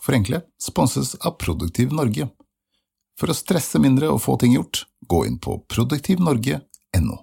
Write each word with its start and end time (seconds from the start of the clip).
Forenkle 0.00 0.40
sponses 0.62 1.14
av 1.14 1.30
Produktiv 1.30 1.92
Norge. 1.92 2.28
For 3.20 3.28
å 3.28 3.36
stresse 3.36 3.80
mindre 3.82 4.08
og 4.08 4.22
få 4.24 4.38
ting 4.40 4.54
gjort, 4.56 4.86
gå 5.04 5.26
inn 5.28 5.36
på 5.42 5.58
produktivnorge.no. 5.68 7.18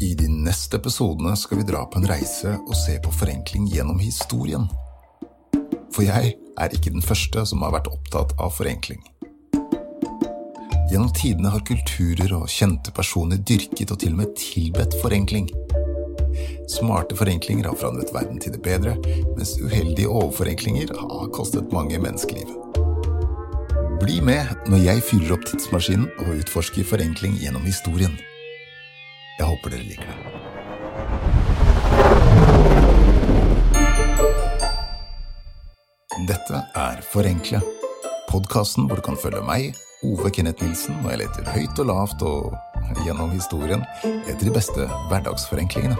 I 0.00 0.14
de 0.16 0.26
neste 0.32 0.80
episodene 0.80 1.36
skal 1.36 1.60
vi 1.60 1.68
dra 1.68 1.84
på 1.86 2.00
en 2.00 2.08
reise 2.08 2.56
og 2.64 2.74
se 2.78 2.96
på 3.04 3.12
forenkling 3.14 3.68
gjennom 3.70 4.00
historien. 4.00 4.66
For 5.94 6.06
jeg 6.06 6.34
er 6.58 6.74
ikke 6.74 6.94
den 6.94 7.04
første 7.04 7.44
som 7.46 7.62
har 7.62 7.74
vært 7.76 7.90
opptatt 7.92 8.34
av 8.40 8.54
forenkling. 8.56 9.02
Gjennom 10.90 11.12
tidene 11.14 11.52
har 11.54 11.62
kulturer 11.62 12.32
og 12.40 12.48
kjente 12.50 12.90
personer 12.96 13.38
dyrket 13.46 13.92
og 13.94 14.00
til 14.02 14.16
og 14.16 14.22
med 14.24 14.34
tilbedt 14.40 14.96
forenkling. 15.04 15.46
Smarte 16.70 17.16
forenklinger 17.18 17.68
har 17.70 17.76
forandret 17.78 18.14
verden 18.14 18.38
til 18.40 18.52
det 18.54 18.62
bedre, 18.62 18.96
mens 19.36 19.56
uheldige 19.60 20.08
overforenklinger 20.08 20.94
har 21.00 21.30
kostet 21.34 21.72
mange 21.72 21.98
menneskeliv. 21.98 22.48
Bli 24.00 24.20
med 24.24 24.48
når 24.70 24.84
jeg 24.86 25.02
fyller 25.10 25.34
opp 25.36 25.44
tidsmaskinen 25.48 26.08
og 26.22 26.38
utforsker 26.40 26.86
forenkling 26.88 27.34
gjennom 27.42 27.66
historien. 27.68 28.14
Jeg 29.38 29.48
håper 29.48 29.74
dere 29.74 29.84
liker 29.88 30.08
det. 30.08 30.16
Dette 36.28 36.62
er 36.76 37.00
Forenkle, 37.12 37.60
podkasten 38.28 38.86
hvor 38.86 39.00
du 39.00 39.04
kan 39.04 39.18
følge 39.18 39.40
meg, 39.46 39.72
Ove 40.06 40.30
Kenneth 40.32 40.64
Nilsen, 40.64 40.96
når 41.02 41.10
jeg 41.14 41.20
leter 41.22 41.52
høyt 41.54 41.80
og 41.82 41.88
lavt 41.90 42.22
og 42.24 42.54
gjennom 43.04 43.32
historien 43.34 43.84
etter 44.04 44.46
de 44.46 44.54
beste 44.54 44.86
hverdagsforenklingene. 45.10 45.96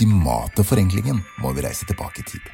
Ultimate 0.00 0.64
forenklingen 0.64 1.18
må 1.42 1.50
vi 1.52 1.60
reise 1.60 1.84
tilbake 1.84 2.22
i 2.22 2.28
tid. 2.30 2.44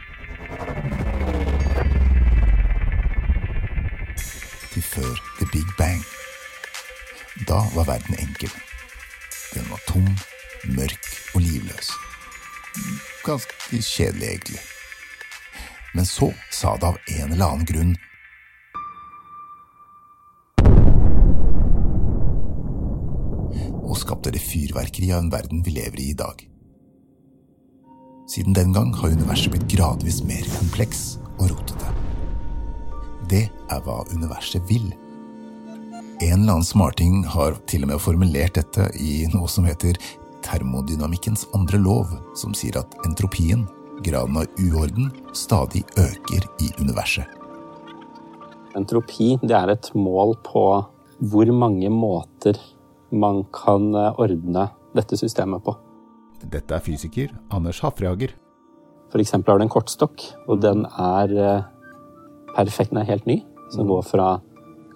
Til 4.72 4.82
før 4.82 5.12
The 5.38 5.46
Big 5.52 5.68
Bang. 5.78 6.02
Da 7.46 7.60
var 7.76 7.86
verden 7.86 8.18
enkel. 8.18 8.50
Den 9.54 9.68
var 9.70 9.78
tom, 9.86 10.08
mørk 10.74 11.06
og 11.34 11.44
livløs. 11.44 11.92
Ganske 13.24 13.78
kjedelig, 13.82 14.26
egentlig. 14.26 14.58
Men 15.94 16.04
så 16.04 16.32
sa 16.50 16.74
det 16.74 16.90
av 16.90 16.98
en 17.06 17.30
eller 17.30 17.46
annen 17.46 17.70
grunn 17.70 17.94
og 23.86 23.96
skapte 24.02 24.34
det 24.34 24.42
fyrverkeri 24.42 25.14
av 25.14 25.22
en 25.22 25.32
verden 25.32 25.62
vi 25.64 25.78
lever 25.78 26.02
i 26.02 26.10
i 26.10 26.18
dag. 26.18 26.42
Siden 28.36 28.52
den 28.52 28.72
gang 28.72 28.90
har 28.92 29.08
universet 29.08 29.48
blitt 29.54 29.70
gradvis 29.70 30.18
mer 30.28 30.44
kompleks 30.58 31.14
og 31.38 31.54
rotete. 31.54 31.92
Det 33.30 33.46
er 33.72 33.78
hva 33.86 34.02
universet 34.12 34.60
vil. 34.68 34.90
En 36.20 36.42
eller 36.42 36.58
annen 36.58 36.66
smarting 36.68 37.22
har 37.32 37.56
til 37.64 37.86
og 37.86 37.94
med 37.94 38.02
formulert 38.04 38.58
dette 38.58 38.90
i 39.00 39.22
noe 39.32 39.48
som 39.48 39.64
heter 39.64 39.96
termodynamikkens 40.44 41.46
andre 41.56 41.80
lov, 41.80 42.12
som 42.36 42.52
sier 42.52 42.76
at 42.82 42.92
entropien, 43.08 43.64
graden 44.04 44.36
av 44.42 44.60
uorden, 44.60 45.08
stadig 45.32 45.86
øker 45.96 46.44
i 46.60 46.68
universet. 46.76 47.24
Entropi 48.76 49.32
det 49.40 49.56
er 49.56 49.72
et 49.78 49.90
mål 49.96 50.36
på 50.44 50.66
hvor 51.24 51.56
mange 51.56 51.88
måter 51.88 52.60
man 53.16 53.46
kan 53.48 53.94
ordne 53.96 54.68
dette 54.92 55.16
systemet 55.16 55.64
på. 55.64 55.78
Dette 56.44 56.76
er 56.76 56.84
fysiker 56.84 57.32
Anders 57.54 57.80
Hafrehager. 57.84 58.34
For 59.12 59.22
eksempel 59.22 59.54
har 59.54 59.60
du 59.60 59.66
en 59.66 59.72
kortstokk, 59.72 60.22
og 60.50 60.60
den 60.60 60.84
er 60.86 61.32
eh, 61.32 61.66
perfekt, 62.56 62.92
den 62.92 63.00
er 63.00 63.08
helt 63.08 63.26
ny. 63.28 63.40
Som 63.72 63.88
går 63.88 64.04
fra 64.06 64.26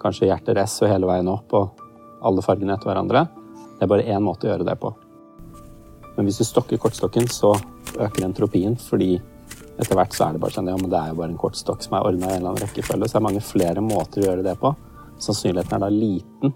kanskje 0.01 0.29
hjertet 0.29 0.59
S 0.61 0.79
og 0.83 0.91
hele 0.91 1.09
veien 1.09 1.29
opp, 1.31 1.53
og 1.53 1.81
alle 2.25 2.43
fargene 2.45 2.75
etter 2.75 2.91
hverandre. 2.91 3.25
Det 3.77 3.85
er 3.85 3.91
bare 3.91 4.05
én 4.05 4.23
måte 4.23 4.47
å 4.47 4.51
gjøre 4.51 4.67
det 4.67 4.77
på. 4.81 4.93
Men 6.17 6.27
hvis 6.27 6.41
du 6.41 6.45
stokker 6.45 6.81
kortstokken, 6.81 7.27
så 7.31 7.55
øker 7.97 8.27
entropien, 8.27 8.75
fordi 8.77 9.15
etter 9.81 9.97
hvert 9.97 10.13
så 10.13 10.27
er 10.27 10.35
det 10.35 10.43
bare 10.43 10.53
sånn 10.53 10.69
ja, 10.69 10.77
men 10.77 10.91
det 10.91 10.99
er 10.99 11.11
jo 11.11 11.19
bare 11.21 11.33
en 11.33 11.41
kortstokk 11.41 11.81
som 11.81 11.97
er 11.97 12.05
ordna 12.05 12.29
i 12.29 12.35
en 12.35 12.41
eller 12.41 12.51
annen 12.51 12.65
rekkefølge. 12.65 13.07
Så 13.07 13.17
det 13.17 13.21
er 13.21 13.27
mange 13.29 13.43
flere 13.45 13.83
måter 13.83 14.21
å 14.21 14.27
gjøre 14.29 14.45
det 14.45 14.57
på. 14.61 14.73
Sannsynligheten 15.21 15.77
er 15.77 15.83
da 15.85 15.89
liten 15.93 16.55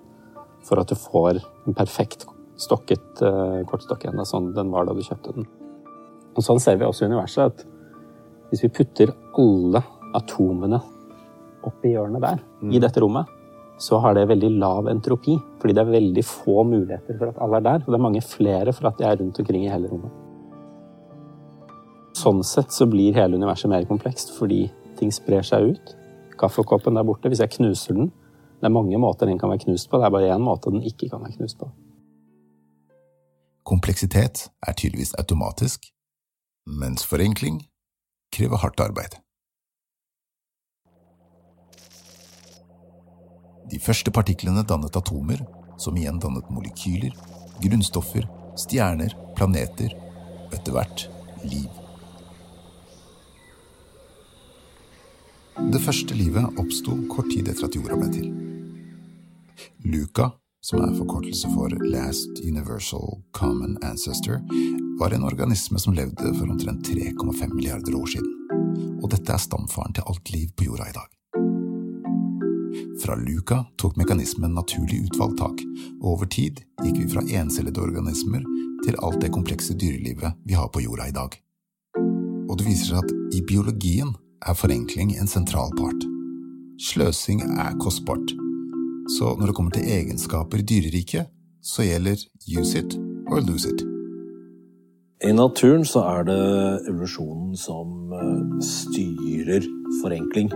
for 0.65 0.81
at 0.81 0.91
du 0.91 0.97
får 0.97 1.39
en 1.41 1.77
perfekt 1.77 2.27
stokket 2.61 3.21
uh, 3.23 3.61
kortstokken. 3.69 4.15
Det 4.15 4.25
er 4.25 4.29
sånn 4.29 4.51
den 4.55 4.71
var 4.73 4.87
da 4.87 4.95
du 4.95 5.03
kjøpte 5.03 5.35
den. 5.35 5.47
Og 6.35 6.43
sånn 6.43 6.59
ser 6.63 6.79
vi 6.79 6.87
også 6.87 7.05
i 7.05 7.11
universet 7.11 7.51
at 7.51 7.63
hvis 8.51 8.65
vi 8.65 8.73
putter 8.75 9.11
alle 9.39 9.81
atomene 10.15 10.79
opp 11.65 11.85
i 11.87 11.95
hjørnet 11.95 12.23
der, 12.23 12.43
mm. 12.61 12.75
i 12.75 12.81
dette 12.83 13.01
rommet, 13.01 13.31
så 13.81 13.99
har 13.99 14.15
det 14.15 14.27
veldig 14.29 14.51
lav 14.61 14.87
entropi. 14.87 15.35
Fordi 15.59 15.75
det 15.75 15.83
er 15.83 15.95
veldig 15.95 16.23
få 16.27 16.63
muligheter 16.67 17.17
for 17.19 17.31
at 17.31 17.41
alle 17.43 17.59
er 17.59 17.65
der. 17.65 17.83
Og 17.83 17.89
det 17.89 17.97
er 17.97 18.05
mange 18.05 18.23
flere 18.23 18.75
for 18.75 18.91
at 18.91 18.99
de 18.99 19.07
er 19.07 19.19
rundt 19.19 19.41
omkring 19.41 19.65
i 19.65 19.71
hele 19.71 19.91
rommet. 19.91 20.21
Sånn 22.15 22.39
sett 22.47 22.71
så 22.71 22.87
blir 22.87 23.17
hele 23.17 23.35
universet 23.35 23.69
mer 23.71 23.87
komplekst 23.89 24.31
fordi 24.37 24.65
ting 24.99 25.11
sprer 25.11 25.43
seg 25.43 25.73
ut. 25.73 25.95
Kaffekoppen 26.39 26.95
der 26.95 27.07
borte, 27.07 27.31
hvis 27.31 27.43
jeg 27.43 27.57
knuser 27.57 27.95
den 27.95 28.11
Det 28.55 28.69
er 28.69 28.71
mange 28.71 28.97
måter 28.97 29.27
den 29.27 29.37
kan 29.39 29.51
være 29.51 29.65
knust 29.65 29.89
på, 29.91 29.99
det 29.99 30.07
er 30.07 30.13
bare 30.15 30.31
én 30.31 30.41
måte 30.41 30.71
den 30.71 30.81
ikke 30.87 31.09
kan 31.11 31.21
være 31.21 31.35
knust 31.35 31.59
på. 31.59 31.67
Kompleksitet 33.65 34.49
er 34.67 34.73
tydeligvis 34.77 35.15
automatisk, 35.17 35.87
mens 36.69 37.05
forenkling 37.05 37.63
krever 38.35 38.61
hardt 38.61 38.79
arbeid. 38.83 39.17
De 43.71 43.79
første 43.81 44.13
partiklene 44.13 44.61
dannet 44.69 44.97
atomer, 44.99 45.41
som 45.81 45.97
igjen 45.97 46.21
dannet 46.21 46.51
molekyler, 46.53 47.17
grunnstoffer, 47.63 48.29
stjerner, 48.61 49.17
planeter 49.35 49.97
og 49.97 50.53
etter 50.53 50.77
hvert 50.77 51.07
liv. 51.49 51.81
Det 55.73 55.81
første 55.81 56.13
livet 56.13 56.61
oppsto 56.61 56.99
kort 57.09 57.33
tid 57.33 57.49
etter 57.49 57.65
at 57.65 57.81
jorda 57.81 57.97
ble 57.97 58.13
til. 58.13 58.29
Luca, 59.89 60.35
som 60.65 60.81
er 60.81 60.95
forkortelse 60.97 61.49
for 61.53 61.69
Last 61.91 62.39
Universal 62.43 63.21
Common 63.37 63.77
Ancestor, 63.83 64.39
var 64.99 65.11
en 65.11 65.23
organisme 65.23 65.79
som 65.79 65.93
levde 65.93 66.31
for 66.33 66.49
omtrent 66.49 66.87
3,5 66.87 67.53
milliarder 67.53 67.95
år 67.95 68.05
siden. 68.05 68.31
Og 69.03 69.11
dette 69.13 69.33
er 69.33 69.43
stamfaren 69.43 69.93
til 69.93 70.07
alt 70.09 70.31
liv 70.33 70.49
på 70.57 70.65
jorda 70.65 70.87
i 70.89 70.95
dag. 70.95 71.11
Fra 73.03 73.17
Luca 73.19 73.59
tok 73.77 73.99
mekanismen 73.99 74.55
naturlig 74.57 75.03
utvalgt 75.05 75.37
tak, 75.43 75.61
og 76.01 76.07
over 76.15 76.29
tid 76.33 76.63
gikk 76.81 76.97
vi 76.97 77.09
fra 77.13 77.21
encellede 77.41 77.83
organismer 77.83 78.41
til 78.87 78.97
alt 79.05 79.21
det 79.21 79.33
komplekse 79.35 79.77
dyrelivet 79.77 80.33
vi 80.49 80.57
har 80.57 80.71
på 80.73 80.81
jorda 80.81 81.11
i 81.11 81.13
dag. 81.13 81.37
Og 82.49 82.57
det 82.57 82.65
viser 82.65 82.95
seg 82.95 83.03
at 83.03 83.37
i 83.37 83.43
biologien 83.45 84.15
er 84.41 84.57
forenkling 84.57 85.13
en 85.19 85.29
sentral 85.29 85.69
part. 85.77 86.09
Sløsing 86.81 87.45
er 87.53 87.77
kostbart, 87.83 88.33
så 89.07 89.35
når 89.37 89.51
det 89.51 89.55
kommer 89.57 89.75
til 89.75 89.89
egenskaper 89.97 90.61
i 90.61 90.67
dyreriket, 90.69 91.31
så 91.63 91.85
gjelder 91.85 92.21
use 92.59 92.79
it 92.79 92.97
or 93.31 93.41
lose 93.41 93.69
it. 93.69 93.85
I 95.25 95.31
naturen 95.33 95.85
så 95.87 96.03
er 96.05 96.27
det 96.27 96.41
evolusjonen 96.89 97.55
som 97.57 98.13
eh, 98.13 98.61
styrer 98.61 99.65
forenkling 100.01 100.51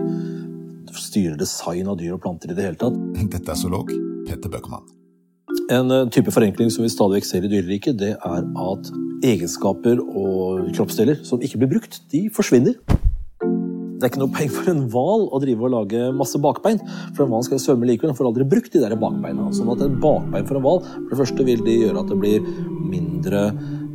styrer 0.98 1.36
design 1.38 1.88
av 1.90 1.98
dyr 2.00 2.14
og 2.16 2.22
planter 2.24 2.50
i 2.50 2.56
det 2.56 2.66
hele 2.66 2.80
tatt. 2.80 2.96
Dette 3.34 3.52
er 3.52 3.58
zoolog 3.58 3.92
Petter 4.28 4.52
Bøckmann. 4.52 4.86
En 5.70 5.90
eh, 5.94 6.08
type 6.14 6.32
forenkling 6.34 6.70
som 6.72 6.86
vi 6.86 6.92
stadig 6.92 7.22
ser 7.26 7.46
i 7.46 7.50
dyreriket, 7.50 7.98
det 8.00 8.14
er 8.16 8.42
at 8.64 8.90
egenskaper 9.26 10.00
og 10.00 10.70
kroppsdeler 10.76 11.20
som 11.26 11.42
ikke 11.44 11.60
blir 11.62 11.74
brukt, 11.76 12.00
de 12.12 12.26
forsvinner. 12.34 12.78
Det 14.00 14.06
er 14.06 14.12
ikke 14.14 14.22
noe 14.22 14.32
poeng 14.32 14.52
for 14.54 14.70
en 14.72 14.86
hval 14.94 15.26
å 15.28 15.40
drive 15.42 15.66
og 15.66 15.74
lage 15.74 16.06
masse 16.16 16.40
bakbein. 16.40 16.80
For 17.12 17.26
en 17.26 17.34
hval 17.34 17.44
skal 17.44 17.60
svømme 17.60 17.88
likevel, 17.90 18.14
den 18.14 18.16
får 18.16 18.30
aldri 18.30 18.48
brukt 18.48 18.72
de 18.72 18.80
der 18.80 18.96
bakbeina. 19.00 19.50
Sånn 19.52 19.68
at 19.74 19.84
et 19.84 19.98
bakbein 20.00 20.48
for 20.48 20.56
en 20.56 20.64
hval 20.64 20.80
for 20.86 21.12
det 21.12 21.20
første 21.20 21.46
vil 21.46 21.60
de 21.66 21.76
gjøre 21.82 22.00
at 22.00 22.14
det 22.14 22.18
blir 22.22 22.48
mindre 22.80 23.50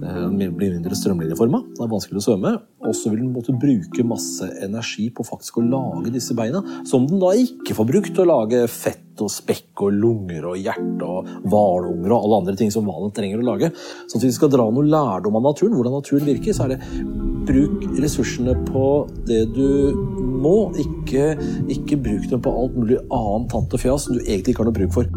Eh, 0.06 0.30
blir 0.30 0.74
mindre 0.76 0.96
strømlinjeforma, 0.98 1.62
det 1.78 1.82
er 1.82 1.90
vanskelig 1.90 2.20
å 2.20 2.26
svømme. 2.26 2.52
Og 2.86 2.94
så 2.98 3.10
vil 3.10 3.24
den 3.24 3.32
måtte 3.34 3.56
bruke 3.58 4.06
masse 4.06 4.48
energi 4.66 5.08
på 5.10 5.26
faktisk 5.26 5.58
å 5.62 5.66
lage 5.66 6.12
disse 6.14 6.36
beina, 6.38 6.62
som 6.86 7.08
den 7.08 7.22
da 7.22 7.32
ikke 7.40 7.78
får 7.78 7.90
brukt 7.90 8.14
til 8.14 8.26
å 8.26 8.30
lage 8.34 8.66
fett 8.70 9.24
og 9.24 9.32
spekk 9.32 9.86
og 9.88 9.96
lunger 9.96 10.50
og 10.52 10.60
hjerte 10.60 11.08
og 11.08 11.30
hvalunger 11.48 12.12
og 12.12 12.18
alle 12.20 12.42
andre 12.44 12.58
ting 12.60 12.74
som 12.74 12.86
hvalen 12.86 13.14
trenger 13.16 13.42
å 13.42 13.48
lage. 13.54 13.72
Så 14.06 14.20
hvis 14.20 14.34
vi 14.34 14.38
skal 14.38 14.52
dra 14.54 14.68
noe 14.68 14.86
lærdom 14.86 15.40
av 15.40 15.48
naturen, 15.48 15.78
hvordan 15.78 15.98
naturen 15.98 16.28
virker, 16.28 16.54
så 16.54 16.68
er 16.68 16.76
det 16.76 17.25
bruk 17.48 17.84
ressursene 18.02 18.56
på 18.68 18.86
det 19.28 19.44
du 19.56 19.96
må. 20.20 20.72
Ikke, 20.82 21.34
ikke 21.72 22.00
bruk 22.02 22.30
dem 22.32 22.44
på 22.46 22.54
alt 22.62 22.78
mulig 22.78 23.00
annet 23.14 23.52
tant 23.54 23.76
og 23.76 23.82
fjas 23.82 24.08
som 24.08 24.18
du 24.18 24.24
egentlig 24.24 24.54
ikke 24.54 24.64
har 24.64 24.70
noe 24.72 24.80
bruk 24.80 24.96
for. 24.96 25.12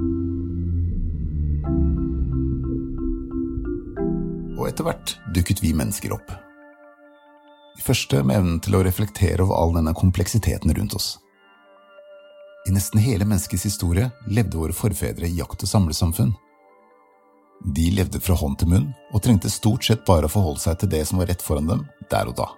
Og 4.59 4.67
etter 4.69 4.87
hvert 4.87 5.17
dukket 5.37 5.63
vi 5.65 5.73
mennesker 5.77 6.15
opp. 6.17 6.35
De 7.79 7.85
første 7.87 8.25
med 8.27 8.41
evnen 8.41 8.59
til 8.65 8.75
å 8.75 8.83
reflektere 8.83 9.45
over 9.45 9.55
all 9.55 9.77
denne 9.77 9.95
kompleksiteten 9.95 10.75
rundt 10.75 10.97
oss. 10.99 11.15
I 12.67 12.75
nesten 12.75 13.01
hele 13.01 13.25
menneskets 13.25 13.65
historie 13.65 14.11
levde 14.27 14.59
våre 14.59 14.75
forfedre 14.77 15.29
i 15.29 15.37
jakt- 15.39 15.63
og 15.63 15.71
samlesamfunn. 15.71 16.35
De 17.65 17.91
levde 17.91 18.21
fra 18.23 18.37
hånd 18.39 18.59
til 18.61 18.71
munn 18.71 18.89
og 19.13 19.23
trengte 19.25 19.51
stort 19.51 19.85
sett 19.85 20.05
bare 20.07 20.29
å 20.29 20.33
forholde 20.33 20.63
seg 20.63 20.79
til 20.79 20.93
det 20.93 21.05
som 21.09 21.19
var 21.19 21.31
rett 21.31 21.43
foran 21.43 21.71
dem, 21.71 21.85
der 22.11 22.31
og 22.31 22.39
da. 22.39 22.49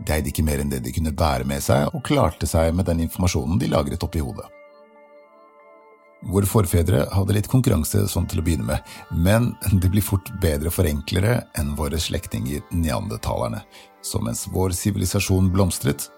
De 0.00 0.14
eide 0.14 0.30
ikke 0.30 0.44
mer 0.46 0.62
enn 0.62 0.70
det 0.72 0.80
de 0.84 0.92
kunne 0.94 1.12
bære 1.14 1.46
med 1.48 1.62
seg, 1.62 1.90
og 1.92 2.04
klarte 2.06 2.46
seg 2.48 2.74
med 2.74 2.86
den 2.88 3.02
informasjonen 3.04 3.58
de 3.60 3.68
lagret 3.72 4.06
oppi 4.06 4.22
hodet. 4.22 4.46
Våre 6.24 6.48
forfedre 6.48 7.02
hadde 7.12 7.34
litt 7.36 7.50
konkurranse 7.52 8.06
sånn 8.08 8.28
til 8.30 8.40
å 8.40 8.44
begynne 8.46 8.64
med, 8.70 8.94
men 9.12 9.50
de 9.68 9.90
blir 9.92 10.04
fort 10.04 10.30
bedre 10.40 10.72
forenklere 10.72 11.42
enn 11.60 11.74
våre 11.76 12.00
slektninger 12.00 12.64
neandertalerne, 12.72 13.60
så 14.00 14.22
mens 14.24 14.46
vår 14.54 14.72
sivilisasjon 14.78 15.52
blomstret, 15.52 16.08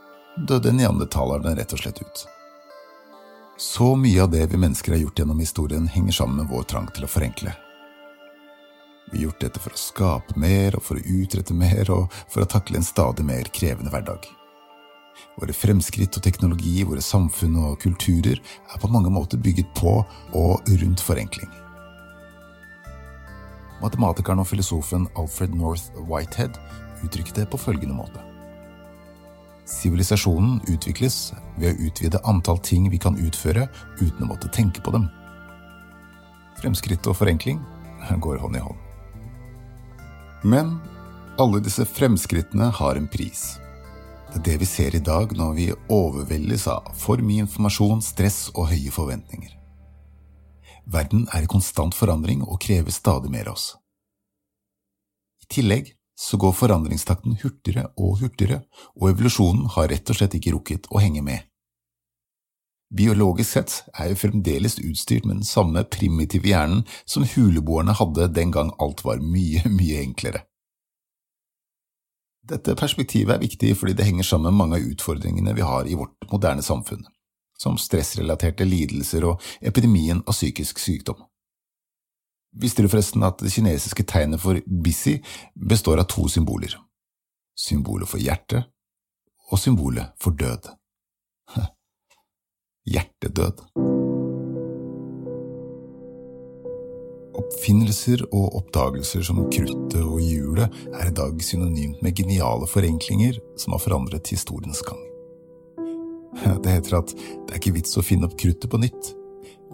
døde 0.46 0.70
neandertalerne 0.76 1.56
rett 1.58 1.74
og 1.74 1.82
slett 1.82 2.04
ut. 2.04 2.26
Så 3.56 3.96
mye 3.96 4.22
av 4.22 4.30
det 4.30 4.46
vi 4.46 4.56
mennesker 4.56 4.92
har 4.92 4.98
gjort 4.98 5.18
gjennom 5.18 5.38
historien, 5.40 5.88
henger 5.88 6.12
sammen 6.12 6.36
med 6.36 6.50
vår 6.52 6.62
trang 6.62 6.88
til 6.92 7.06
å 7.06 7.08
forenkle. 7.08 7.54
Vi 9.12 9.18
har 9.18 9.24
gjort 9.24 9.40
dette 9.40 9.62
for 9.62 9.72
å 9.72 9.80
skape 9.80 10.36
mer 10.36 10.76
og 10.76 10.84
for 10.84 11.00
å 11.00 11.22
utrette 11.22 11.56
mer 11.56 11.88
og 11.94 12.12
for 12.28 12.44
å 12.44 12.50
takle 12.52 12.76
en 12.76 12.84
stadig 12.84 13.24
mer 13.24 13.48
krevende 13.56 13.92
hverdag. 13.94 14.28
Våre 15.40 15.56
fremskritt 15.56 16.18
og 16.18 16.24
teknologi, 16.26 16.84
våre 16.84 17.00
samfunn 17.00 17.56
og 17.62 17.80
kulturer 17.80 18.42
er 18.42 18.82
på 18.82 18.92
mange 18.92 19.12
måter 19.12 19.40
bygget 19.40 19.72
på 19.78 20.02
og 20.36 20.72
rundt 20.82 21.00
forenkling. 21.00 21.48
Matematikeren 23.80 24.44
og 24.44 24.50
filosofen 24.52 25.08
Alfred 25.16 25.56
North 25.56 25.88
Whitehead 25.96 26.60
uttrykte 27.04 27.40
det 27.40 27.50
på 27.52 27.60
følgende 27.60 27.96
måte. 27.96 28.35
Sivilisasjonen 29.66 30.60
utvikles 30.70 31.32
ved 31.58 31.74
å 31.74 31.88
utvide 31.88 32.22
antall 32.24 32.60
ting 32.62 32.86
vi 32.90 33.00
kan 33.02 33.18
utføre 33.18 33.66
uten 33.98 34.22
å 34.22 34.28
måtte 34.30 34.50
tenke 34.54 34.82
på 34.82 34.94
dem. 34.94 35.08
Fremskritt 36.60 37.06
og 37.10 37.18
forenkling 37.18 37.58
går 38.22 38.38
hånd 38.38 38.56
i 38.56 38.62
hånd. 38.62 38.78
Men 40.46 40.76
alle 41.42 41.60
disse 41.60 41.84
fremskrittene 41.84 42.70
har 42.78 42.96
en 42.96 43.08
pris. 43.10 43.56
Det 44.30 44.38
er 44.38 44.44
det 44.46 44.56
vi 44.62 44.68
ser 44.70 44.94
i 44.94 45.02
dag 45.02 45.34
når 45.34 45.52
vi 45.58 45.66
overveldes 45.92 46.68
av 46.70 46.92
for 46.94 47.18
mye 47.18 47.42
informasjon, 47.46 48.02
stress 48.04 48.46
og 48.54 48.70
høye 48.70 48.94
forventninger. 48.94 49.50
Verden 50.86 51.26
er 51.34 51.42
i 51.42 51.50
konstant 51.50 51.96
forandring 51.98 52.44
og 52.46 52.60
krever 52.62 52.94
stadig 52.94 53.32
mer 53.34 53.50
av 53.50 53.58
oss. 53.58 53.72
I 55.42 55.50
tillegg 55.50 55.95
så 56.16 56.38
går 56.40 56.54
forandringstakten 56.56 57.36
hurtigere 57.42 57.90
og 58.00 58.22
hurtigere, 58.22 58.62
og 58.96 59.10
evolusjonen 59.12 59.68
har 59.76 59.90
rett 59.92 60.10
og 60.10 60.18
slett 60.18 60.36
ikke 60.38 60.54
rukket 60.56 60.88
å 60.90 61.02
henge 61.02 61.22
med. 61.24 61.44
Biologisk 62.96 63.50
sett 63.50 63.72
er 63.98 64.12
jo 64.12 64.18
fremdeles 64.20 64.78
utstyrt 64.78 65.26
med 65.26 65.40
den 65.40 65.48
samme 65.48 65.82
primitive 65.90 66.48
hjernen 66.48 66.84
som 67.04 67.26
huleboerne 67.26 67.96
hadde 67.98 68.28
den 68.32 68.52
gang 68.54 68.70
alt 68.78 69.02
var 69.04 69.20
mye, 69.20 69.64
mye 69.68 70.04
enklere. 70.04 70.44
Dette 72.46 72.76
perspektivet 72.78 73.34
er 73.34 73.42
viktig 73.42 73.72
fordi 73.74 73.96
det 73.98 74.06
henger 74.06 74.28
sammen 74.28 74.54
med 74.54 74.60
mange 74.60 74.78
av 74.78 74.86
utfordringene 74.86 75.54
vi 75.56 75.66
har 75.66 75.88
i 75.90 75.98
vårt 75.98 76.28
moderne 76.30 76.62
samfunn, 76.62 77.02
som 77.58 77.74
stressrelaterte 77.80 78.64
lidelser 78.64 79.26
og 79.26 79.42
epidemien 79.60 80.22
av 80.22 80.36
psykisk 80.36 80.78
sykdom. 80.78 81.18
Visste 82.56 82.82
du 82.82 82.88
forresten 82.88 83.24
at 83.26 83.42
det 83.44 83.52
kinesiske 83.52 84.06
tegnet 84.08 84.40
for 84.40 84.56
busy 84.64 85.18
består 85.68 86.00
av 86.00 86.08
to 86.08 86.24
symboler, 86.32 86.72
symbolet 87.52 88.08
for 88.08 88.22
hjerte 88.22 88.62
og 89.50 89.60
symbolet 89.60 90.14
for 90.20 90.32
død? 90.32 90.70
Hjertedød. 92.92 93.60
Oppfinnelser 97.36 98.24
og 98.30 98.56
oppdagelser 98.62 99.26
som 99.26 99.42
kruttet 99.52 100.00
og 100.00 100.22
hjulet 100.24 100.72
er 100.94 101.10
i 101.10 101.14
dag 101.20 101.44
synonymt 101.44 102.00
med 102.00 102.16
geniale 102.16 102.64
forenklinger 102.70 103.36
som 103.60 103.76
har 103.76 103.84
forandret 103.84 104.32
historiens 104.32 104.80
gang. 104.86 105.04
Det 106.64 106.72
heter 106.72 107.02
at 107.02 107.12
det 107.12 107.52
er 107.52 107.60
ikke 107.60 107.76
vits 107.76 108.00
å 108.00 108.04
finne 108.04 108.30
opp 108.30 108.40
kruttet 108.40 108.70
på 108.72 108.80
nytt, 108.80 109.12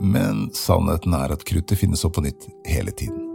men 0.00 0.48
sannheten 0.56 1.14
er 1.16 1.34
at 1.34 1.44
kruttet 1.48 1.78
finnes 1.80 2.04
opp 2.06 2.16
på 2.18 2.24
nytt 2.24 2.48
hele 2.68 2.94
tiden. 2.96 3.28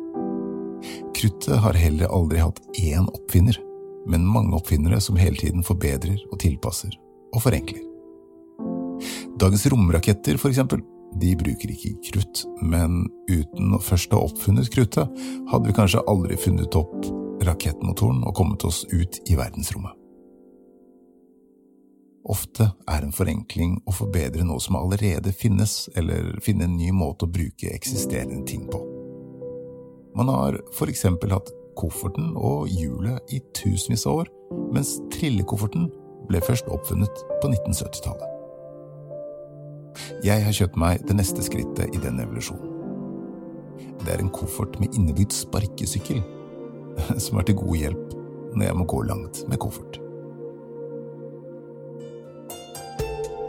Kruttet 1.17 1.61
har 1.63 1.77
heller 1.77 2.11
aldri 2.13 2.41
hatt 2.41 2.61
én 2.77 3.07
oppfinner, 3.09 3.57
men 4.07 4.25
mange 4.25 4.55
oppfinnere 4.57 4.99
som 5.03 5.19
hele 5.19 5.37
tiden 5.39 5.65
forbedrer 5.65 6.19
og 6.31 6.39
tilpasser 6.43 6.93
og 7.33 7.43
forenkler. 7.43 7.83
Dagens 9.37 9.67
romraketter, 9.69 10.37
for 10.41 10.49
eksempel, 10.49 10.81
de 11.17 11.35
bruker 11.39 11.71
ikke 11.71 11.93
krutt, 12.09 12.43
men 12.61 13.05
uten 13.29 13.75
å 13.75 13.81
først 13.81 14.13
ha 14.13 14.23
oppfunnet 14.25 14.71
kruttet, 14.73 15.21
hadde 15.51 15.69
vi 15.69 15.77
kanskje 15.77 16.03
aldri 16.09 16.37
funnet 16.41 16.77
opp 16.77 17.07
rakettmotoren 17.45 18.23
og 18.25 18.35
kommet 18.37 18.65
oss 18.67 18.83
ut 18.91 19.21
i 19.29 19.37
verdensrommet. 19.37 19.93
Ofte 22.27 22.65
er 22.91 23.05
en 23.05 23.13
forenkling 23.15 23.77
å 23.87 23.93
forbedre 23.95 24.43
noe 24.43 24.59
som 24.59 24.75
allerede 24.75 25.31
finnes, 25.31 25.85
eller 25.95 26.33
finne 26.43 26.65
en 26.67 26.75
ny 26.75 26.91
måte 26.91 27.23
å 27.23 27.31
bruke 27.31 27.71
eksisterende 27.71 28.43
ting 28.47 28.65
på. 28.67 28.81
Man 30.17 30.31
har 30.33 30.57
for 30.75 30.91
eksempel 30.91 31.31
hatt 31.31 31.53
kofferten 31.77 32.33
og 32.35 32.67
hjulet 32.73 33.31
i 33.31 33.39
tusenvis 33.55 34.03
av 34.09 34.23
år, 34.23 34.31
mens 34.75 34.97
trillekofferten 35.13 35.87
ble 36.27 36.41
først 36.43 36.67
oppfunnet 36.73 37.21
på 37.41 37.51
1970-tallet. 37.53 38.33
Jeg 40.25 40.43
har 40.43 40.57
kjøpt 40.57 40.79
meg 40.81 41.05
det 41.07 41.15
neste 41.15 41.45
skrittet 41.45 41.95
i 41.95 42.01
den 42.01 42.19
evolusjonen. 42.21 42.73
Det 44.03 44.13
er 44.13 44.23
en 44.23 44.33
koffert 44.33 44.75
med 44.81 44.93
innebygd 44.97 45.35
sparkesykkel, 45.35 46.19
som 47.23 47.39
er 47.39 47.47
til 47.47 47.59
god 47.61 47.79
hjelp 47.85 48.19
når 48.57 48.67
jeg 48.67 48.79
må 48.79 48.89
gå 48.89 49.01
langt 49.07 49.43
med 49.47 49.61
koffert. 49.61 50.01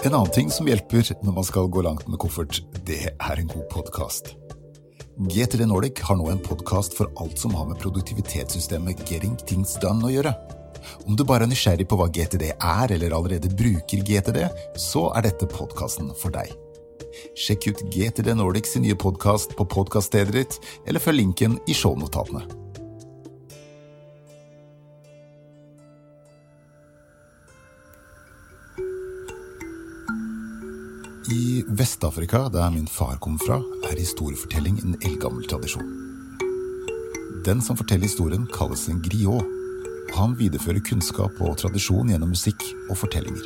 En 0.06 0.14
annen 0.14 0.30
ting 0.30 0.50
som 0.54 0.68
hjelper 0.70 1.08
når 1.26 1.34
man 1.34 1.46
skal 1.46 1.66
gå 1.74 1.82
langt 1.82 2.04
med 2.06 2.20
koffert, 2.22 2.60
det 2.86 3.00
er 3.10 3.40
en 3.40 3.48
god 3.50 3.64
podkast. 3.72 4.36
GTD 5.18 5.64
Nordic 5.66 5.98
har 6.06 6.14
nå 6.20 6.28
en 6.30 6.38
podkast 6.38 6.94
for 6.94 7.10
alt 7.18 7.40
som 7.42 7.56
har 7.58 7.66
med 7.66 7.80
produktivitetssystemet 7.82 9.02
Getting 9.10 9.34
Things 9.42 9.74
Done 9.82 10.06
å 10.06 10.12
gjøre. 10.12 10.36
Om 11.02 11.18
du 11.18 11.24
bare 11.26 11.48
er 11.48 11.50
nysgjerrig 11.50 11.88
på 11.90 11.98
hva 11.98 12.06
GTD 12.14 12.46
er, 12.52 12.94
eller 12.94 13.16
allerede 13.16 13.50
bruker 13.58 14.06
GTD, 14.06 14.44
så 14.78 15.08
er 15.18 15.26
dette 15.26 15.50
podkasten 15.50 16.14
for 16.22 16.30
deg. 16.30 16.54
Sjekk 17.34 17.72
ut 17.72 17.84
GTD 17.90 18.36
Nordics 18.38 18.78
nye 18.78 18.94
podkast 18.94 19.58
på 19.58 19.66
podkaststedet 19.66 20.38
ditt, 20.38 20.60
eller 20.86 21.02
følg 21.02 21.24
linken 21.24 21.58
i 21.66 21.74
shownotatene. 21.74 22.46
I 31.58 31.64
Vest-Afrika, 31.66 32.48
der 32.48 32.70
min 32.70 32.86
far 32.86 33.16
kom 33.18 33.38
fra, 33.38 33.56
er 33.90 33.98
historiefortelling 33.98 34.76
en 34.78 34.92
eldgammel 35.02 35.46
tradisjon. 35.50 35.88
Den 37.46 37.62
som 37.64 37.74
forteller 37.76 38.06
historien, 38.06 38.44
kalles 38.54 38.84
en 38.92 39.00
griot, 39.02 39.42
han 40.14 40.36
viderefører 40.38 40.84
kunnskap 40.86 41.40
og 41.42 41.56
tradisjon 41.58 42.12
gjennom 42.12 42.30
musikk 42.30 42.62
og 42.86 43.00
fortellinger. 43.00 43.42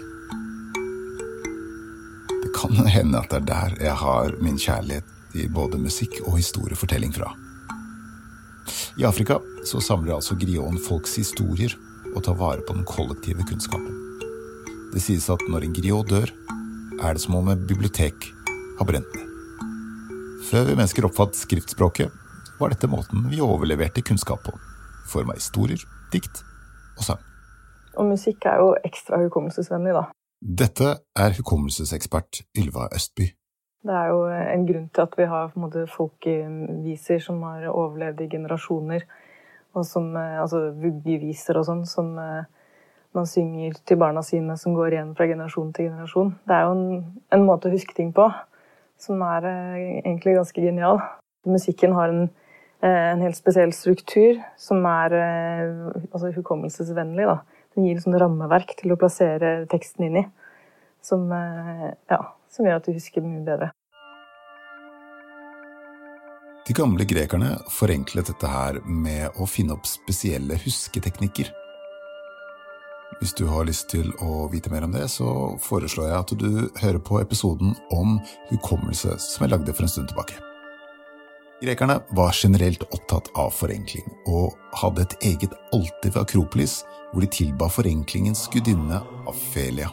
Det 2.42 2.52
kan 2.59 2.85
hende 2.99 3.23
at 3.23 3.33
det 3.33 3.40
er 3.40 3.49
der 3.49 3.78
jeg 3.87 3.97
har 4.02 4.37
min 4.45 4.61
kjærlighet 4.61 5.09
i 5.33 5.49
både 5.49 5.81
musikk 5.81 6.21
og 6.26 6.37
historiefortelling 6.37 7.16
fra. 7.16 7.33
I 9.00 9.09
Afrika 9.09 9.40
så 9.64 9.81
samler 9.81 10.19
altså 10.19 10.37
grioten 10.37 10.76
folks 10.85 11.16
historier 11.16 11.81
og 12.12 12.26
tar 12.28 12.37
vare 12.37 12.61
på 12.69 12.76
den 12.76 12.85
kollektive 12.85 13.49
kunnskapen. 13.49 14.21
Det 14.92 15.00
sies 15.00 15.33
at 15.33 15.49
når 15.49 15.64
en 15.64 15.81
griot 15.81 16.12
dør, 16.12 16.28
er 17.02 17.16
det 17.16 17.23
som 17.25 17.35
om 17.35 17.49
et 17.50 17.62
bibliotek 17.66 18.28
har 18.78 18.87
brent 18.87 19.16
ned. 19.16 19.26
Før 20.47 20.68
vi 20.68 20.76
mennesker 20.76 21.06
oppfattet 21.09 21.40
skriftspråket, 21.40 22.14
var 22.61 22.71
dette 22.71 22.90
måten 22.90 23.26
vi 23.30 23.40
overleverte 23.42 24.04
kunnskap 24.06 24.44
på. 24.47 24.54
I 24.54 25.11
form 25.11 25.32
av 25.32 25.40
historier, 25.40 25.82
dikt 26.12 26.44
og 26.97 27.06
sang. 27.09 27.23
Og 27.99 28.06
musikk 28.12 28.47
er 28.49 28.62
jo 28.62 28.73
ekstra 28.87 29.18
hukommelsesvennlig, 29.25 29.97
da. 29.99 30.04
Dette 30.62 30.94
er 31.18 31.35
hukommelsesekspert 31.38 32.44
Ylva 32.59 32.88
Østby. 32.94 33.32
Det 33.82 33.99
er 33.99 34.12
jo 34.12 34.23
en 34.30 34.64
grunn 34.68 34.88
til 34.94 35.02
at 35.02 35.14
vi 35.18 35.26
har 35.26 35.52
måte, 35.59 35.85
folkeviser 35.90 37.23
som 37.23 37.42
har 37.49 37.66
overlevd 37.73 38.23
i 38.23 38.30
generasjoner. 38.30 39.06
Og 39.75 39.87
som, 39.88 40.12
altså 40.14 40.68
vuggeviser 40.78 41.59
og 41.59 41.66
sånn, 41.66 41.87
som, 41.88 42.14
man 43.16 43.26
synger 43.28 43.76
til 43.87 43.99
barna 44.00 44.23
sine, 44.25 44.57
som 44.61 44.75
går 44.76 44.95
igjen 44.97 45.12
fra 45.16 45.26
generasjon 45.28 45.73
til 45.76 45.90
generasjon. 45.90 46.33
Det 46.49 46.57
er 46.57 46.64
jo 46.66 46.76
en, 46.76 47.04
en 47.37 47.45
måte 47.47 47.69
å 47.69 47.75
huske 47.75 47.97
ting 47.97 48.14
på 48.16 48.31
som 49.02 49.23
er 49.26 49.49
eh, 49.49 49.81
egentlig 50.02 50.37
ganske 50.38 50.62
genial. 50.62 51.00
Musikken 51.49 51.95
har 51.97 52.12
en, 52.12 52.31
eh, 52.85 53.09
en 53.12 53.25
helt 53.25 53.38
spesiell 53.38 53.75
struktur 53.75 54.40
som 54.61 54.85
er 54.87 55.16
eh, 55.19 55.75
altså 56.12 56.33
hukommelsesvennlig. 56.37 57.26
Da. 57.28 57.66
Den 57.75 57.88
gir 57.88 57.99
liksom 57.99 58.16
rammeverk 58.21 58.76
til 58.78 58.95
å 58.95 58.99
plassere 59.00 59.54
teksten 59.73 60.09
inn 60.09 60.21
i, 60.23 60.26
som, 61.02 61.25
ja, 61.33 62.19
som 62.52 62.66
gjør 62.69 62.78
at 62.78 62.87
du 62.87 62.92
husker 62.95 63.25
mye 63.25 63.42
bedre. 63.47 63.73
De 66.62 66.76
gamle 66.78 67.02
grekerne 67.09 67.57
forenklet 67.75 68.28
dette 68.31 68.50
her 68.52 68.78
med 68.87 69.40
å 69.40 69.49
finne 69.50 69.75
opp 69.75 69.88
spesielle 69.88 70.61
husketeknikker. 70.62 71.50
Hvis 73.23 73.37
du 73.38 73.45
har 73.47 73.69
lyst 73.69 73.87
til 73.93 74.09
å 74.19 74.49
vite 74.50 74.71
mer 74.73 74.83
om 74.83 74.91
det, 74.91 75.05
så 75.07 75.55
foreslår 75.62 76.09
jeg 76.09 76.17
at 76.17 76.33
du 76.41 76.49
hører 76.81 76.99
på 77.07 77.21
episoden 77.21 77.76
om 77.95 78.17
hukommelse 78.49 79.14
som 79.23 79.45
jeg 79.45 79.52
lagde 79.52 79.75
for 79.79 79.87
en 79.87 79.93
stund 79.93 80.09
tilbake. 80.11 80.41
Grekerne 81.62 82.00
var 82.19 82.35
generelt 82.35 82.83
opptatt 82.91 83.31
av 83.38 83.55
forenkling, 83.55 84.09
og 84.26 84.59
hadde 84.75 85.07
et 85.07 85.17
eget 85.31 85.55
alter 85.71 86.11
ved 86.11 86.19
Akropolis 86.25 86.81
hvor 87.12 87.23
de 87.23 87.31
tilba 87.31 87.71
forenklingens 87.71 88.49
gudinne 88.50 88.99
Afelia. 89.31 89.93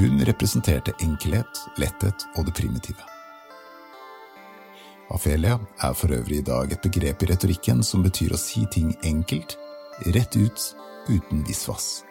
Hun 0.00 0.24
representerte 0.24 0.96
enkelhet, 1.04 1.66
letthet 1.76 2.30
og 2.38 2.48
det 2.48 2.56
primitive. 2.56 3.10
Afelia 5.12 5.60
er 5.84 5.92
for 5.92 6.16
øvrig 6.16 6.40
i 6.40 6.48
dag 6.48 6.72
et 6.72 6.80
begrep 6.80 7.26
i 7.26 7.34
retorikken 7.34 7.84
som 7.84 8.00
betyr 8.08 8.32
å 8.32 8.40
si 8.40 8.64
ting 8.72 8.94
enkelt, 9.04 9.58
rett 10.16 10.40
ut 10.40 10.72
uten 11.08 11.44
visvas. 11.46 12.04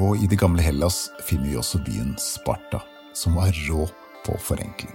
Og 0.00 0.16
i 0.16 0.26
det 0.26 0.38
gamle 0.40 0.64
Hellas 0.64 1.10
finner 1.26 1.50
vi 1.50 1.58
også 1.60 1.82
byen 1.84 2.14
Sparta, 2.20 2.80
som 3.14 3.36
var 3.36 3.52
rå 3.68 3.86
på 4.26 4.36
forenkling. 4.40 4.94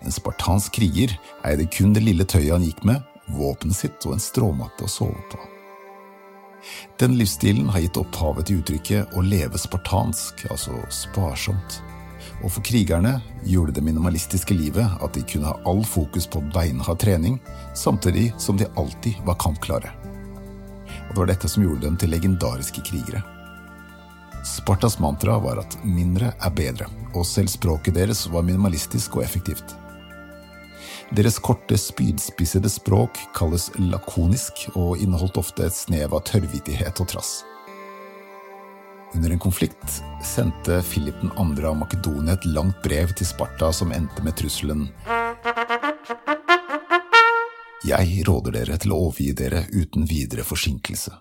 En 0.00 0.12
spartansk 0.12 0.74
kriger 0.76 1.14
eide 1.48 1.66
kun 1.72 1.92
det 1.96 2.04
lille 2.04 2.24
tøyet 2.28 2.52
han 2.54 2.64
gikk 2.64 2.84
med, 2.88 3.00
våpenet 3.32 3.76
sitt 3.76 4.06
og 4.06 4.16
en 4.16 4.22
stråmatte 4.22 4.86
å 4.86 4.90
sove 4.90 5.24
på. 5.32 5.40
Den 7.00 7.16
livsstilen 7.18 7.70
har 7.74 7.82
gitt 7.82 7.98
opphavet 7.98 8.46
til 8.46 8.60
uttrykket 8.60 9.16
å 9.16 9.24
leve 9.26 9.58
spartansk, 9.58 10.44
altså 10.52 10.76
sparsomt. 10.94 11.80
Og 12.42 12.52
for 12.54 12.62
krigerne 12.64 13.16
gjorde 13.48 13.74
det 13.76 13.84
minimalistiske 13.84 14.54
livet 14.54 15.02
at 15.02 15.16
de 15.16 15.24
kunne 15.26 15.50
ha 15.50 15.58
all 15.68 15.82
fokus 15.86 16.28
på 16.30 16.44
beinhard 16.54 17.02
trening, 17.02 17.40
samtidig 17.74 18.30
som 18.38 18.60
de 18.60 18.70
alltid 18.78 19.18
var 19.26 19.40
kampklare 19.42 19.90
og 21.08 21.14
det 21.14 21.20
var 21.20 21.30
dette 21.30 21.50
som 21.50 21.64
gjorde 21.64 21.86
dem 21.86 21.98
til 22.00 22.12
legendariske 22.14 22.84
krigere. 22.86 23.22
Spartas 24.44 24.98
mantra 24.98 25.36
var 25.38 25.60
at 25.62 25.76
mindre 25.84 26.32
er 26.34 26.54
bedre, 26.56 26.88
og 27.14 27.26
selv 27.26 27.52
språket 27.52 27.94
deres 27.94 28.24
var 28.32 28.42
minimalistisk 28.46 29.16
og 29.16 29.24
effektivt. 29.26 29.76
Deres 31.12 31.36
korte, 31.38 31.76
spydspissede 31.76 32.70
språk 32.72 33.18
kalles 33.36 33.68
lakonisk 33.78 34.66
og 34.72 34.96
inneholdt 34.96 35.38
ofte 35.42 35.66
et 35.68 35.76
snev 35.76 36.16
av 36.16 36.24
tørrvittighet 36.24 37.02
og 37.04 37.10
trass. 37.12 37.42
Under 39.12 39.34
en 39.34 39.42
konflikt 39.42 40.00
sendte 40.24 40.80
Philip 40.88 41.20
2. 41.20 41.44
av 41.68 41.76
Makedonia 41.76 42.38
et 42.38 42.48
langt 42.48 42.80
brev 42.82 43.12
til 43.12 43.28
Sparta 43.28 43.68
som 43.76 43.92
endte 43.92 44.24
med 44.24 44.38
trusselen 44.40 44.86
jeg 47.82 48.22
råder 48.28 48.54
dere 48.54 48.78
til 48.78 48.94
å 48.94 49.00
overgi 49.08 49.32
dere 49.34 49.64
uten 49.74 50.06
videre 50.06 50.44
forsinkelse. 50.46 51.12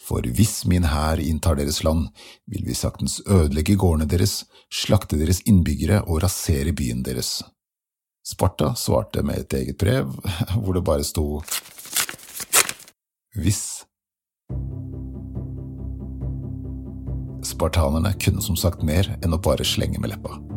For 0.00 0.24
hvis 0.24 0.64
min 0.66 0.88
hær 0.90 1.20
inntar 1.22 1.58
deres 1.60 1.82
land, 1.84 2.08
vil 2.50 2.64
vi 2.66 2.74
saktens 2.74 3.20
ødelegge 3.28 3.76
gårdene 3.78 4.08
deres, 4.10 4.44
slakte 4.72 5.18
deres 5.20 5.42
innbyggere 5.46 6.00
og 6.06 6.22
rasere 6.24 6.72
byen 6.74 7.04
deres. 7.06 7.42
Sparta 8.26 8.72
svarte 8.76 9.22
med 9.22 9.44
et 9.44 9.58
eget 9.60 9.78
brev, 9.78 10.10
hvor 10.56 10.74
det 10.74 10.84
bare 10.84 11.06
sto 11.06 11.42
Hvis. 13.30 13.84
Spartanerne 17.46 18.16
kunne 18.18 18.42
som 18.42 18.58
sagt 18.58 18.82
mer 18.82 19.14
enn 19.22 19.36
å 19.36 19.38
bare 19.38 19.64
slenge 19.64 20.02
med 20.02 20.10
leppa. 20.10 20.49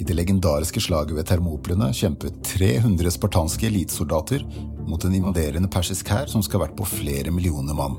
I 0.00 0.04
det 0.04 0.14
legendariske 0.14 0.80
slaget 0.80 1.12
ved 1.12 1.26
Termoplene 1.28 1.90
kjempet 1.92 2.38
300 2.46 3.10
spartanske 3.12 3.66
elitesoldater 3.68 4.46
mot 4.88 5.02
en 5.04 5.14
invaderende 5.14 5.68
persisk 5.68 6.08
hær 6.08 6.30
som 6.30 6.40
skal 6.40 6.56
ha 6.56 6.62
vært 6.64 6.78
på 6.78 6.86
flere 6.88 7.28
millioner 7.36 7.76
mann. 7.76 7.98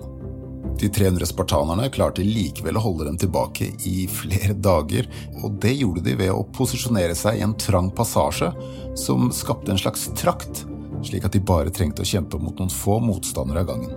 De 0.82 0.90
300 0.90 1.28
spartanerne 1.30 1.92
klarte 1.94 2.26
likevel 2.26 2.80
å 2.80 2.82
holde 2.82 3.06
dem 3.06 3.20
tilbake 3.22 3.68
i 3.86 4.08
flere 4.10 4.56
dager, 4.58 5.06
og 5.44 5.60
det 5.62 5.76
gjorde 5.76 6.02
de 6.08 6.16
ved 6.24 6.34
å 6.34 6.48
posisjonere 6.58 7.14
seg 7.20 7.38
i 7.38 7.44
en 7.46 7.54
trang 7.62 7.92
passasje 7.94 8.50
som 8.98 9.30
skapte 9.30 9.70
en 9.70 9.82
slags 9.84 10.08
trakt, 10.18 10.64
slik 11.06 11.28
at 11.28 11.38
de 11.38 11.44
bare 11.52 11.70
trengte 11.70 12.02
å 12.02 12.10
kjempe 12.16 12.40
mot 12.42 12.58
noen 12.58 12.74
få 12.74 12.98
motstandere 13.04 13.62
av 13.62 13.70
gangen. 13.70 13.94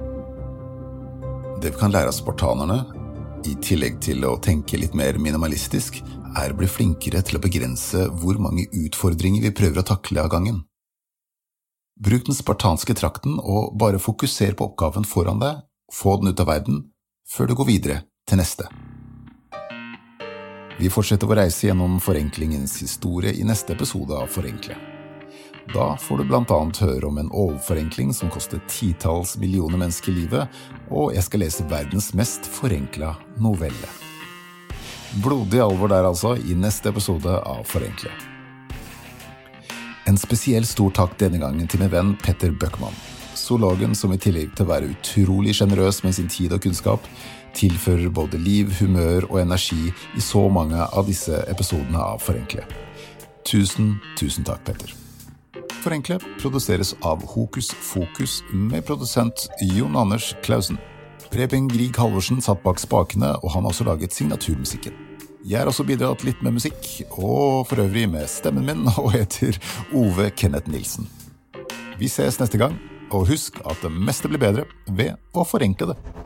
Det 1.56 1.72
vi 1.72 1.80
kan 1.80 1.94
lære 1.94 2.12
av 2.12 2.18
spartanerne, 2.18 2.82
i 3.48 3.56
tillegg 3.64 3.96
til 4.04 4.24
å 4.28 4.36
tenke 4.44 4.76
litt 4.80 4.92
mer 4.96 5.16
minimalistisk, 5.20 6.02
er 6.38 6.52
å 6.52 6.58
bli 6.58 6.68
flinkere 6.70 7.22
til 7.26 7.38
å 7.38 7.42
begrense 7.42 8.06
hvor 8.20 8.38
mange 8.42 8.66
utfordringer 8.72 9.44
vi 9.44 9.54
prøver 9.54 9.82
å 9.82 9.88
takle 9.94 10.24
av 10.24 10.30
gangen. 10.32 10.62
Bruk 12.00 12.26
den 12.26 12.34
spartanske 12.34 12.96
trakten 12.98 13.38
og 13.38 13.76
bare 13.78 14.02
fokuser 14.02 14.56
på 14.58 14.70
oppgaven 14.70 15.06
foran 15.06 15.42
deg, 15.42 15.62
få 15.94 16.16
den 16.20 16.32
ut 16.32 16.42
av 16.42 16.50
verden, 16.50 16.82
før 17.28 17.50
du 17.50 17.54
går 17.60 17.70
videre 17.70 18.00
til 18.26 18.40
neste. 18.40 18.66
Vi 20.74 20.90
fortsetter 20.90 21.30
vår 21.30 21.44
reise 21.44 21.68
gjennom 21.68 22.00
forenklingens 22.02 22.80
historie 22.82 23.30
i 23.38 23.46
neste 23.46 23.76
episode 23.76 24.16
av 24.18 24.26
Forenkle. 24.26 24.74
Da 25.70 25.94
får 25.96 26.18
du 26.18 26.24
blant 26.28 26.50
annet 26.52 26.80
høre 26.82 27.06
om 27.08 27.20
en 27.22 27.30
overforenkling 27.30 28.10
som 28.12 28.32
kostet 28.32 28.66
titalls 28.68 29.36
millioner 29.40 29.80
mennesker 29.80 30.12
livet, 30.12 30.50
og 30.90 31.14
jeg 31.14 31.24
skal 31.28 31.44
lese 31.46 31.68
verdens 31.70 32.10
mest 32.18 32.50
forenkla 32.58 33.14
novelle. 33.40 33.92
Blodig 35.22 35.60
alvor 35.62 35.88
der, 35.88 36.04
altså, 36.08 36.34
i 36.36 36.56
neste 36.58 36.90
episode 36.90 37.30
av 37.46 37.62
Forenkle. 37.70 38.10
En 40.10 40.18
spesiell 40.18 40.66
stor 40.66 40.90
takk 40.96 41.14
denne 41.20 41.38
gangen 41.38 41.68
til 41.70 41.84
min 41.84 41.92
venn 41.92 42.10
Petter 42.18 42.50
Bøckmann. 42.50 42.96
Zoologen 43.38 43.94
som 43.94 44.12
i 44.12 44.18
tillegg 44.18 44.56
til 44.56 44.66
å 44.66 44.72
være 44.72 44.90
utrolig 44.90 45.54
sjenerøs 45.54 46.02
med 46.02 46.16
sin 46.16 46.26
tid 46.32 46.56
og 46.56 46.64
kunnskap, 46.66 47.06
tilfører 47.54 48.10
både 48.10 48.40
liv, 48.42 48.72
humør 48.80 49.28
og 49.28 49.38
energi 49.44 49.92
i 49.94 50.24
så 50.24 50.48
mange 50.50 50.82
av 50.82 51.06
disse 51.06 51.44
episodene 51.46 52.02
av 52.02 52.18
Forenkle. 52.24 52.66
Tusen, 53.46 53.94
tusen 54.18 54.46
takk, 54.48 54.64
Petter. 54.66 54.96
Forenkle 55.84 56.18
produseres 56.40 56.94
av 57.06 57.22
Hokus 57.36 57.70
Fokus 57.70 58.40
med 58.50 58.82
produsent 58.88 59.46
Jon 59.62 59.94
Anders 60.00 60.32
Klausen. 60.42 60.80
Preben 61.30 61.70
Grieg 61.70 61.94
Halvorsen 61.98 62.42
satt 62.42 62.64
bak 62.66 62.82
spakene, 62.82 63.36
og 63.42 63.52
han 63.54 63.62
har 63.62 63.74
også 63.74 63.86
laget 63.86 64.16
signaturmusikken. 64.16 65.03
Jeg 65.44 65.60
har 65.60 65.68
også 65.68 65.84
bidratt 65.84 66.22
litt 66.24 66.38
med 66.40 66.54
musikk, 66.56 66.86
og 67.20 67.66
for 67.68 67.82
øvrig 67.82 68.06
med 68.08 68.30
stemmen 68.32 68.64
min, 68.64 68.86
og 69.02 69.10
heter 69.12 69.58
Ove 69.92 70.30
Kenneth 70.32 70.72
Nilsen. 70.72 71.04
Vi 72.00 72.08
ses 72.08 72.40
neste 72.40 72.56
gang, 72.56 72.78
og 73.12 73.28
husk 73.28 73.58
at 73.68 73.84
det 73.84 73.92
meste 73.92 74.30
blir 74.32 74.40
bedre 74.40 74.64
ved 74.88 75.20
å 75.36 75.44
forenkle 75.44 75.92
det. 75.92 76.23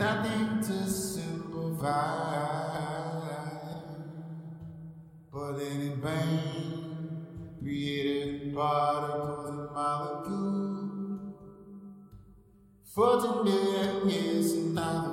nothing 0.00 0.60
to 0.62 0.90
simplify, 0.90 1.90
but 5.30 5.60
in 5.60 6.00
vain, 6.00 7.56
created 7.60 8.54
particles 8.54 9.50
and 9.50 9.70
molecules. 9.74 11.34
Fortunate 12.94 14.06
is 14.06 14.54
another. 14.54 15.09